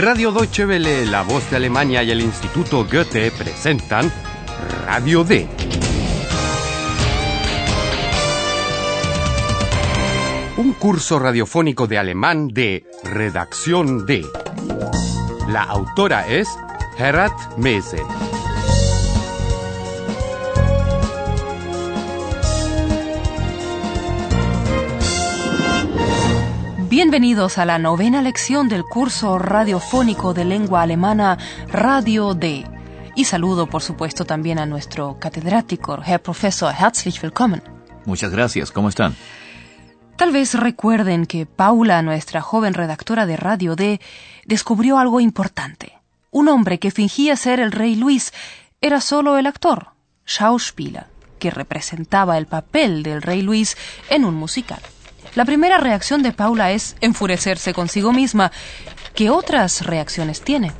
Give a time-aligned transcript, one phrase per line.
[0.00, 4.12] Radio Deutsche Welle, La Voz de Alemania y el Instituto Goethe presentan
[4.86, 5.48] Radio D.
[10.56, 14.24] Un curso radiofónico de alemán de Redacción D.
[15.48, 16.48] La autora es
[16.96, 18.00] Herat Mese.
[27.00, 32.66] Bienvenidos a la novena lección del curso radiofónico de lengua alemana Radio D.
[33.14, 36.74] Y saludo, por supuesto, también a nuestro catedrático, Herr Professor.
[36.74, 37.62] Herzlich willkommen.
[38.04, 38.72] Muchas gracias.
[38.72, 39.14] ¿Cómo están?
[40.16, 44.00] Tal vez recuerden que Paula, nuestra joven redactora de Radio D,
[44.44, 46.00] descubrió algo importante.
[46.32, 48.32] Un hombre que fingía ser el rey Luis
[48.80, 49.90] era solo el actor,
[50.26, 51.06] Schauspieler,
[51.38, 53.76] que representaba el papel del rey Luis
[54.10, 54.80] en un musical.
[55.38, 58.50] La primera reacción de Paula es enfurecerse consigo misma.
[59.14, 60.72] ¿Qué otras reacciones tiene?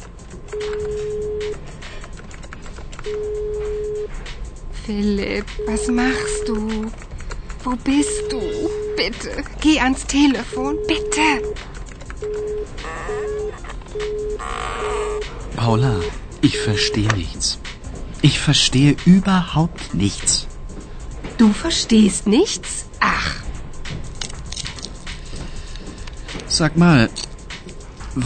[4.84, 6.90] Philipp, was machst du?
[7.64, 8.40] Wo bist du?
[8.96, 11.40] Bitte, geh ans Telefon, bitte.
[15.54, 16.00] Paula,
[16.42, 17.60] ich verstehe nichts.
[18.22, 20.48] Ich verstehe überhaupt nichts.
[21.36, 22.86] Du verstehst nichts?
[22.98, 23.37] Ach,
[26.58, 27.08] Sag mal,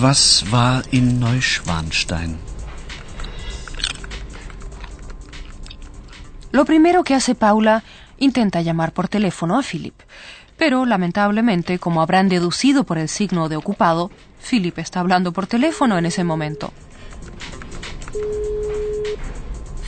[0.00, 2.38] was war in Neuschwanstein?
[6.50, 7.84] Lo primero que hace Paula
[8.16, 10.00] intenta llamar por teléfono a Philip.
[10.56, 14.10] Pero, lamentablemente, como habrán deducido por el signo de ocupado,
[14.40, 16.72] Philip está hablando por teléfono en ese momento.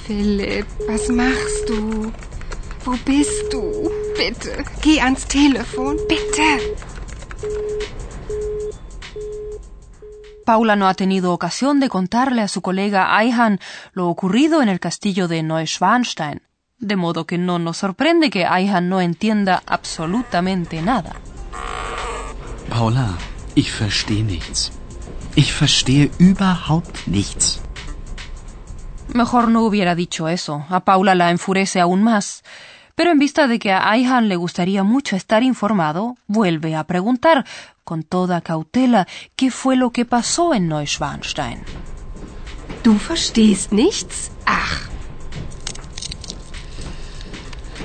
[0.07, 2.13] Philipp, was machst du?
[2.85, 3.91] Wo bist du?
[4.19, 6.95] Bitte, geh ans Telefon, bitte.
[10.45, 13.61] Paula no ha tenido ocasión de contarle a su colega Ayhan
[13.93, 16.43] lo ocurrido en el castillo de Neuschwanstein,
[16.79, 21.17] de modo que no nos sorprende que Ayhan no entienda absolutamente nada.
[22.69, 23.17] Paula,
[23.55, 24.73] ich verstehe nichts.
[25.37, 27.61] Ich verstehe überhaupt nichts.
[29.09, 30.65] Mejor no hubiera dicho eso.
[30.69, 32.43] A Paula la enfurece aún más.
[32.95, 37.45] Pero en vista de que a Ayhan le gustaría mucho estar informado, vuelve a preguntar,
[37.83, 39.07] con toda cautela,
[39.37, 41.63] qué fue lo que pasó en Neuschwanstein.
[42.83, 44.31] Du verstehst nichts?
[44.47, 44.89] Ach,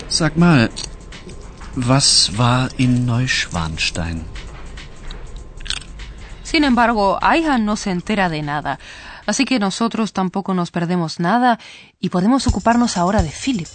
[0.10, 0.72] Sag mal,
[1.88, 4.26] was war in Neuschwanstein?
[6.44, 8.80] Sin embargo, Ayhan no se entera de nada,
[9.28, 11.60] así que nosotros tampoco nos perdemos nada
[12.00, 13.68] y podemos ocuparnos ahora de Philip.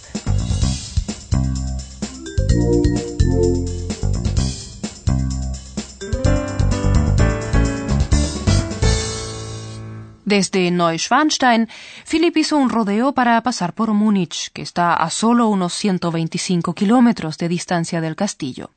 [10.25, 11.69] Desde Neuschwanstein,
[12.09, 17.37] Philip hizo un rodeo para pasar por Múnich, que está a solo unos 125 kilómetros
[17.37, 18.71] de distancia del castillo.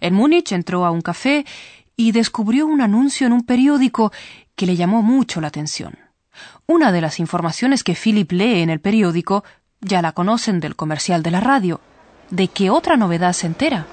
[0.00, 1.44] En Múnich entró a un café
[1.96, 4.12] y descubrió un anuncio en un periódico
[4.54, 5.98] que le llamó mucho la atención.
[6.66, 9.42] Una de las informaciones que Philip lee en el periódico
[9.80, 11.80] ya la conocen del comercial de la radio.
[12.30, 13.86] ¿De qué otra novedad se entera?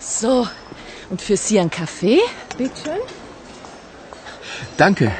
[0.00, 0.48] So,
[1.10, 2.20] und für Sie ein Kaffee?
[2.56, 3.00] Bitte schön.
[4.76, 5.12] Danke.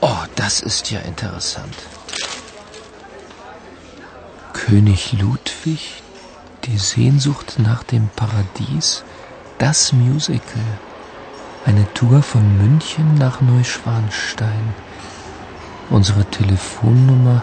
[0.00, 1.74] Oh, das ist ja interessant.
[4.52, 6.02] König Ludwig,
[6.66, 9.04] die Sehnsucht nach dem Paradies,
[9.58, 10.70] das Musical.
[11.64, 14.74] Eine Tour von München nach Neuschwanstein.
[15.90, 17.42] Unsere Telefonnummer.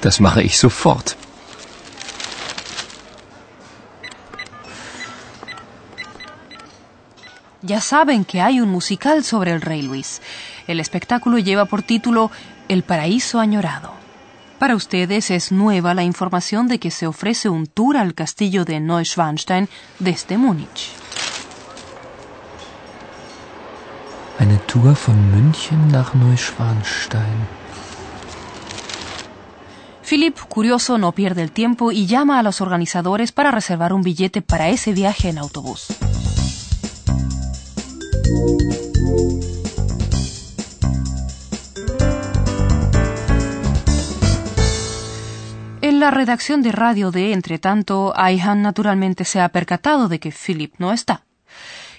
[0.00, 1.16] Das mache ich sofort.
[7.62, 10.20] Ya saben que hay un musical sobre el rey Luis.
[10.66, 12.30] El espectáculo lleva por título
[12.68, 14.03] El paraíso añorado.
[14.64, 18.80] Para ustedes es nueva la información de que se ofrece un tour al castillo de
[18.80, 19.68] Neuschwanstein
[19.98, 20.88] desde Múnich.
[24.38, 27.46] Eine Tour von München nach Neuschwanstein.
[30.02, 34.40] Philip, curioso, no pierde el tiempo y llama a los organizadores para reservar un billete
[34.40, 35.88] para ese viaje en autobús.
[46.04, 50.74] La redacción de Radio D, entre tanto, Ayhan naturalmente se ha percatado de que Philip
[50.76, 51.24] no está.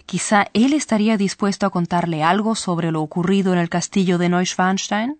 [0.06, 5.18] Quizá él estaría dispuesto a contarle algo sobre lo ocurrido en el castillo de Neuschwanstein.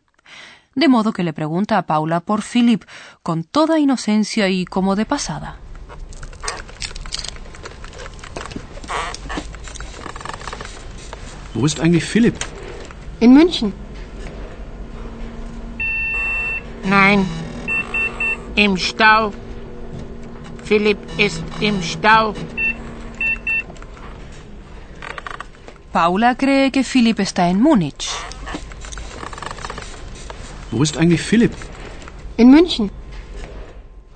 [0.76, 2.84] De modo que le pregunta a Paula por Philip
[3.24, 5.58] con toda inocencia y como de pasada.
[11.56, 12.36] Wo ist eigentlich Philipp?
[13.20, 13.74] In München.
[16.84, 17.26] Nein,
[18.56, 19.34] im Stau.
[20.64, 22.34] Philipp ist im Stau.
[25.92, 28.10] Paula cree que Philip está en Múnich.
[30.72, 31.54] Wo ist eigentlich Philipp?
[32.38, 32.92] In München.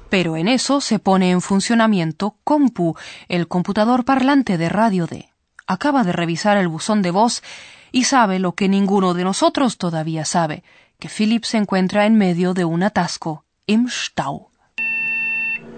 [0.09, 2.95] Pero en eso se pone en funcionamiento Compu,
[3.27, 5.29] el computador parlante de Radio D.
[5.67, 7.43] Acaba de revisar el buzón de voz
[7.91, 10.63] y sabe lo que ninguno de nosotros todavía sabe,
[10.99, 14.49] que Philip se encuentra en medio de un atasco, im Stau.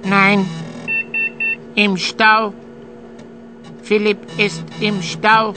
[0.05, 0.45] Nein,
[1.75, 2.53] im Stau.
[3.83, 5.53] Philipp ist im Stau.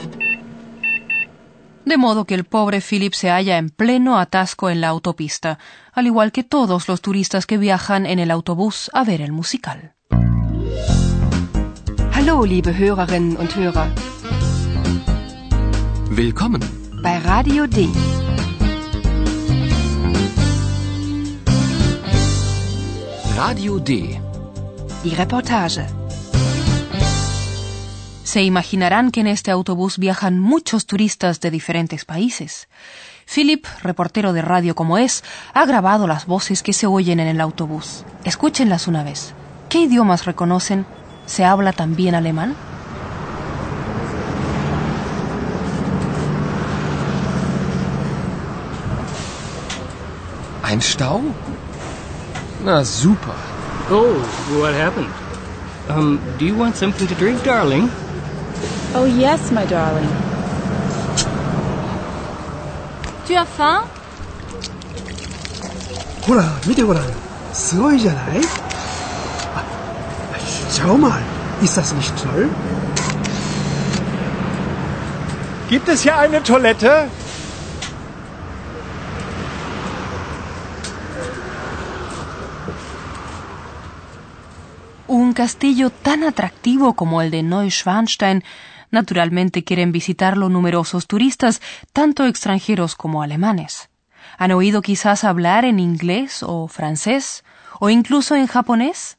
[1.85, 5.59] De modo que el pobre Philip se halla en pleno atasco en la autopista,
[5.93, 9.95] al igual que todos los turistas que viajan en el autobús a ver el musical.
[12.15, 13.89] Hallo, liebe Hörerinnen und Hörer.
[16.11, 16.63] Willkommen.
[17.03, 17.89] Bei Radio D.
[23.37, 24.21] Radio D.
[25.03, 25.87] Die Reportage.
[28.23, 32.69] Se imaginarán que en este autobús viajan muchos turistas de diferentes países.
[33.27, 37.41] Philip, reportero de radio como es, ha grabado las voces que se oyen en el
[37.41, 38.05] autobús.
[38.23, 39.35] Escúchenlas una vez.
[39.69, 40.87] ¿Qué idiomas reconocen?
[41.27, 42.55] ¿Se habla también alemán?
[50.63, 51.21] Ein Stau?
[52.64, 53.36] Na super.
[53.90, 54.20] Oh,
[54.60, 55.10] what happened?
[55.90, 57.90] Um, do you want something to drink, darling?
[58.94, 60.10] Oh yes, my darling.
[63.26, 63.84] Tu as faim?
[66.22, 67.04] ほら見てごらん
[67.54, 68.42] すごいじゃない
[69.56, 69.64] あ
[70.70, 71.20] Schau mal
[71.62, 72.50] ist das nicht toll
[75.70, 77.10] Gibt es hier eine Toilette?
[85.35, 88.43] Castillo tan atractivo como el de Neuschwanstein
[88.91, 91.61] naturalmente quieren visitarlo numerosos turistas,
[91.93, 93.91] tanto extranjeros como alemanes.
[94.39, 97.45] ¿Han oído quizás hablar en inglés o francés
[97.81, 99.19] o incluso en japonés?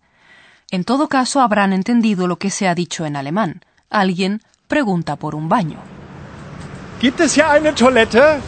[0.72, 3.62] En todo caso habrán entendido lo que se ha dicho en alemán.
[3.90, 5.78] Alguien pregunta por un baño.
[7.00, 8.40] Gibt es hier eine Toilette?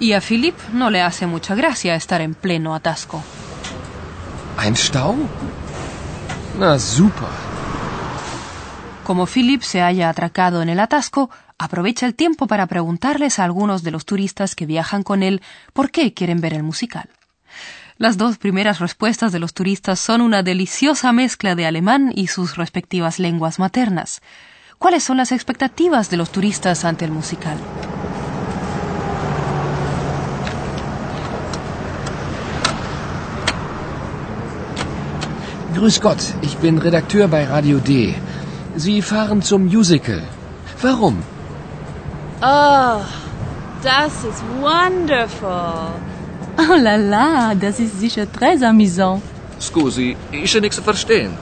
[0.00, 3.22] Y a Philip no le hace mucha gracia estar en pleno atasco.
[4.58, 5.16] Ein Stau?
[6.78, 7.28] Super.
[9.02, 13.82] Como Philip se haya atracado en el atasco, aprovecha el tiempo para preguntarles a algunos
[13.82, 15.40] de los turistas que viajan con él
[15.72, 17.08] por qué quieren ver el musical.
[17.96, 22.56] Las dos primeras respuestas de los turistas son una deliciosa mezcla de alemán y sus
[22.56, 24.20] respectivas lenguas maternas.
[24.78, 27.56] ¿Cuáles son las expectativas de los turistas ante el musical?
[35.80, 38.14] Grüß Gott, ich bin Redakteur bei Radio D.
[38.76, 40.22] Sie fahren zum Musical.
[40.82, 41.22] Warum?
[42.42, 43.00] Oh,
[43.82, 45.94] das ist wonderful.
[46.58, 49.22] Oh la la, das ist sicher très amusant.
[49.58, 51.32] Scusi, ist ja nichts zu verstehen.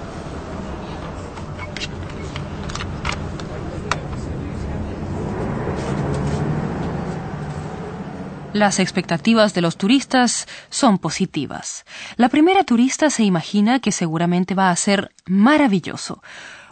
[8.55, 11.85] Las expectativas de los turistas son positivas.
[12.17, 16.23] La primera turista se imagina que seguramente va a ser maravilloso.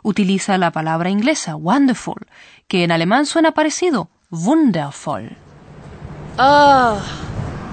[0.02, 2.26] Utiliza la palabra inglesa wonderful,
[2.66, 5.37] que en alemán suena parecido, wundervoll.
[6.38, 6.99] Oh,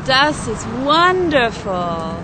[0.05, 2.17] das ist wonderful.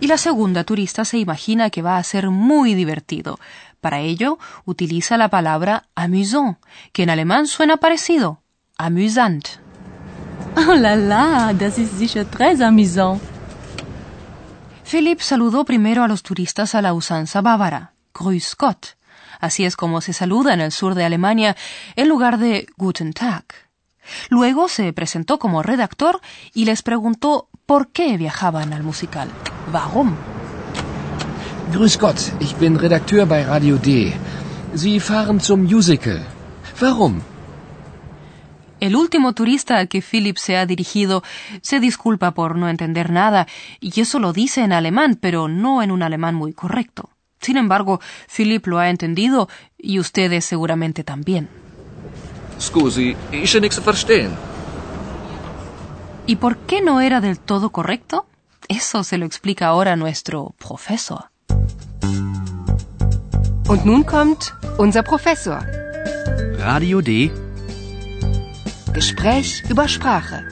[0.00, 3.38] Y la segunda turista se imagina que va a ser muy divertido.
[3.80, 6.56] Para ello, utiliza la palabra amusant,
[6.92, 8.40] que en alemán suena parecido,
[8.78, 9.67] amusant.
[10.56, 13.20] Oh la la, das ist sicher très amusant.
[14.84, 18.96] Philip saludó primero a los turistas a la usanza bávara, Grüß Gott.
[19.40, 21.56] Así es como se saluda en el sur de Alemania
[21.94, 23.44] en lugar de Guten Tag.
[24.30, 26.20] Luego se presentó como redactor
[26.54, 29.28] y les preguntó por qué viajaban al musical.
[29.72, 30.16] Warum?
[31.72, 34.14] Grüß Gott, ich bin Redakteur bei Radio D.
[34.74, 36.24] Sie fahren zum Musical.
[36.80, 37.20] Warum?
[38.80, 41.22] El último turista al que Philip se ha dirigido
[41.62, 43.46] se disculpa por no entender nada,
[43.80, 47.10] y eso lo dice en alemán, pero no en un alemán muy correcto.
[47.40, 48.00] Sin embargo,
[48.34, 51.48] Philip lo ha entendido y ustedes seguramente también.
[52.60, 53.16] Scusi,
[53.46, 54.30] zu verstehen.
[56.26, 58.26] ¿Y por qué no era del todo correcto?
[58.68, 61.30] Eso se lo explica ahora nuestro profesor.
[63.68, 65.60] Und nun kommt unser Professor.
[66.58, 67.30] Radio D.
[68.92, 70.44] Gespräch über Sprache.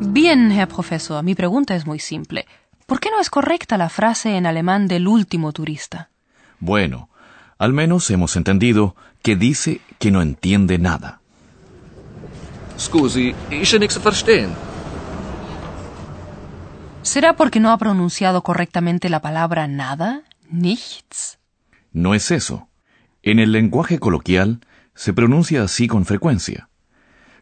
[0.00, 2.46] Bien, Herr Profesor, mi pregunta es muy simple.
[2.86, 6.10] ¿Por qué no es correcta la frase en alemán del último turista?
[6.60, 7.08] Bueno,
[7.58, 11.20] al menos hemos entendido que dice que no entiende nada.
[12.78, 14.54] Scusi, ja nichts verstehen.
[17.02, 20.22] ¿Será porque no ha pronunciado correctamente la palabra nada?
[20.50, 21.38] Nichts.
[21.92, 22.68] No es eso.
[23.26, 24.60] En el lenguaje coloquial
[24.94, 26.68] se pronuncia así con frecuencia.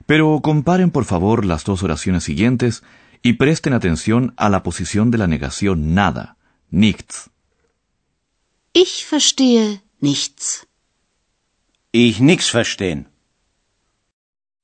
[0.06, 2.84] Pero comparen por favor las dos oraciones siguientes
[3.20, 6.36] y presten atención a la posición de la negación nada,
[6.70, 7.30] nichts.
[8.72, 10.68] Ich verstehe nichts.
[11.90, 13.08] Ich nix verstehen.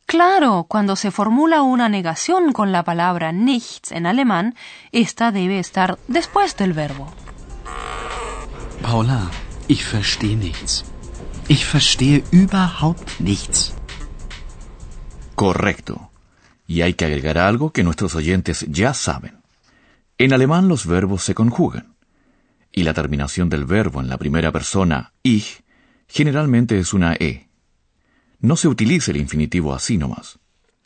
[0.06, 4.54] Claro, cuando se formula una negación con la palabra nichts en alemán,
[4.92, 7.12] esta debe estar después del verbo.
[8.80, 9.28] Paula,
[9.66, 10.84] ich verstehe nichts.
[11.48, 13.72] Ich verstehe überhaupt nichts.
[15.34, 16.10] Correcto.
[16.66, 19.38] Y hay que agregar algo que nuestros oyentes ya saben.
[20.18, 21.94] En alemán los verbos se conjugan.
[22.70, 25.62] Y la terminación del verbo en la primera persona, ich,
[26.06, 27.48] generalmente es una e.
[28.40, 30.38] No se utiliza el infinitivo así nomás.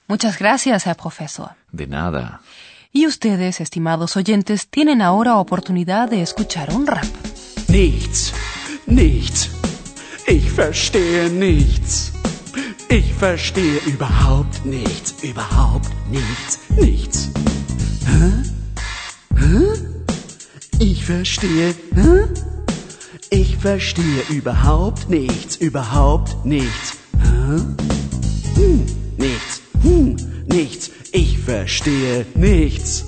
[0.07, 1.50] Muchas gracias, Herr Profesor.
[1.73, 2.40] De nada.
[2.92, 7.04] Y ustedes, estimados oyentes, tienen ahora oportunidad de escuchar un rap.
[7.69, 8.33] Nichts,
[8.87, 9.50] nichts.
[10.26, 12.12] Ich verstehe nichts.
[12.88, 17.31] Ich verstehe überhaupt nichts, überhaupt nichts, nichts.
[18.07, 18.43] Hä?
[19.38, 19.73] Hä?
[20.79, 22.29] Ich verstehe, hä?
[23.31, 26.99] Ich verstehe überhaupt nichts, überhaupt nichts.
[27.19, 27.61] Hä?
[28.55, 28.87] Hm,
[29.17, 30.91] nichts, hm, nichts.
[31.12, 33.05] Ich verstehe nichts.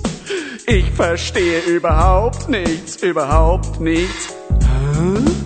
[0.67, 4.29] Ich verstehe überhaupt nichts, überhaupt nichts.
[4.61, 5.44] Hä?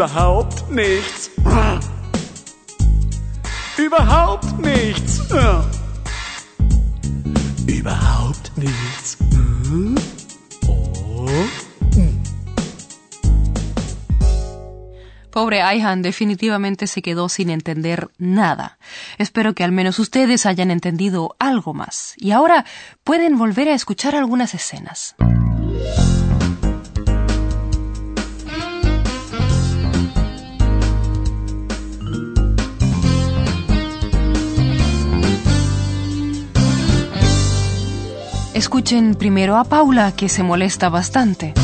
[0.00, 1.30] Überhaupt nichts.
[3.76, 5.20] Überhaupt nichts.
[8.56, 9.18] Nichts.
[15.30, 18.78] Pobre Ayhan definitivamente se quedó sin entender nada.
[19.18, 22.14] Espero que al menos ustedes hayan entendido algo más.
[22.16, 22.64] Y ahora
[23.04, 25.14] pueden volver a escuchar algunas escenas.
[38.60, 41.54] Escuchen primero a Paula, que se molesta bastante.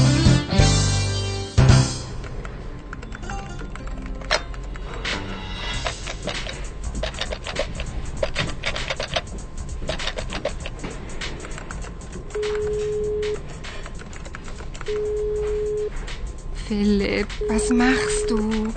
[16.66, 18.72] Philipp, was machst du?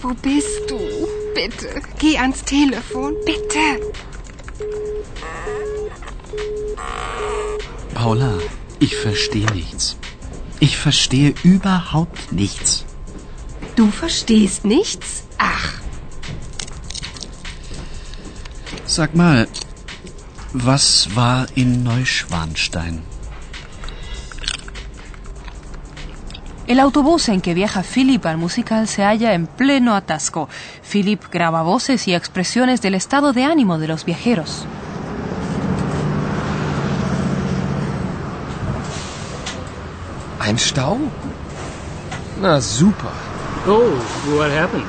[0.00, 0.78] Wo bist du?
[1.34, 3.92] Bitte, geh ans Telefon, bitte.
[7.94, 8.34] Paula,
[8.78, 9.96] ich verstehe nichts.
[10.60, 12.84] Ich verstehe überhaupt nichts.
[13.76, 15.24] Du verstehst nichts?
[15.38, 15.82] Ach,
[18.92, 19.48] Sag mal,
[20.52, 23.00] was war in Neuschwanstein?
[26.66, 30.50] El autobús en que viaja Philip al musical se halla en pleno atasco.
[30.82, 34.66] Philip graba voces y expresiones del estado de ánimo de los viajeros.
[40.41, 40.99] Ein Stau?
[42.41, 43.11] Na super.
[43.65, 43.89] Oh,
[44.37, 44.85] what happened?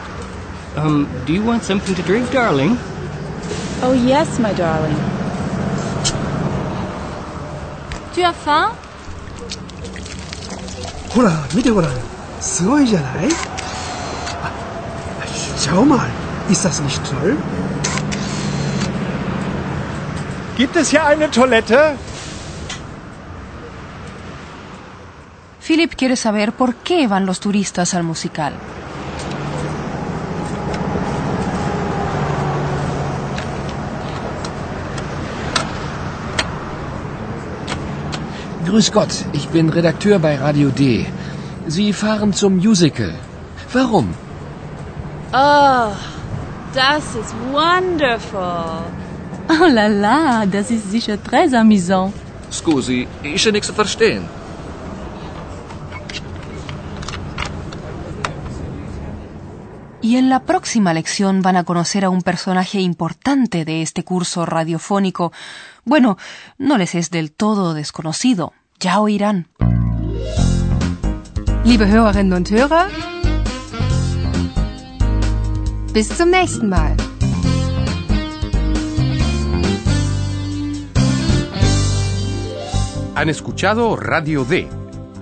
[0.77, 2.79] Um, do you want something to drink, darling?
[3.83, 4.97] Oh, yes, my darling.
[8.15, 8.71] Tu as faim
[11.11, 11.91] ほら、見てごらん。
[12.41, 13.29] すごいじゃない
[14.43, 14.53] あ
[15.59, 16.09] Schau mal,
[16.49, 17.37] ist das nicht toll?
[20.57, 21.97] Gibt es hier eine Toilette?
[25.74, 28.54] Philip quiere saber por qué van los turistas al musical.
[38.68, 41.08] Grüß Gott, ich bin Redakteur bei Radio D.
[41.66, 43.16] Sie fahren zum Musical.
[43.74, 44.14] Warum?
[45.34, 45.90] Oh,
[46.76, 48.84] das ist wonderful.
[49.50, 52.14] Oh la la, das ist sicher très amusant.
[52.52, 54.43] Scusi, ich nichts zu verstehen.
[60.14, 64.46] Y en la próxima lección van a conocer a un personaje importante de este curso
[64.46, 65.34] radiofónico.
[65.86, 66.20] Bueno,
[66.60, 68.54] no les es del todo desconocido.
[68.80, 69.48] Ya oirán.
[71.64, 72.92] Liebe Hörerinnen und Hörer,
[75.94, 76.96] bis zum nächsten Mal.
[83.16, 84.70] Han escuchado Radio D,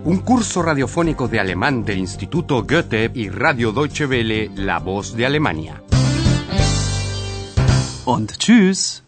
[0.05, 5.25] un curso radiofónico de alemán del Instituto Goethe y Radio Deutsche Welle, La Voz de
[5.25, 5.81] Alemania.
[8.05, 9.03] Und tschüss.